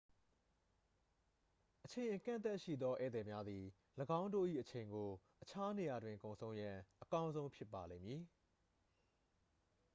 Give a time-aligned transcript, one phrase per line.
[1.83, 3.63] အချိန် အကန့်အသတ်ရှိသော ဧည့်သည်များသည်
[4.19, 5.09] ၎င်းတို့၏အချိန်ကို
[5.41, 8.21] အခြားနေရာတွင် ကုန်ဆုံးရန် အကောင်းဆုံးဖြစ်ပါလိမ့်မည်